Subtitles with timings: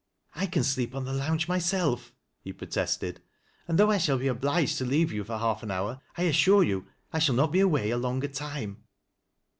[0.35, 2.11] "I can sleep on the lounge myself,"
[2.43, 3.21] he protested"
[3.67, 6.63] And though I shall be obliged to leave you for half an hour, I assure
[6.63, 8.77] you I saall not be away a longer time."